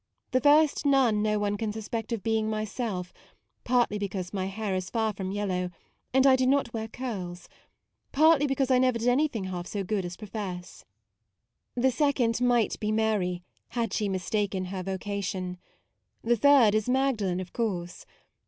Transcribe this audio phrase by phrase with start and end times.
[0.31, 3.13] The first Nun no one can suspect of being myself,
[3.63, 5.69] partly because my hair is far from yellow
[6.11, 7.47] and I do not wear curls,
[8.11, 10.85] partly because I never did any thing half so good as profess.
[11.75, 15.59] The second might be Mary, had she mistaken her vocation.
[16.23, 18.07] The third is Magdalen, of course.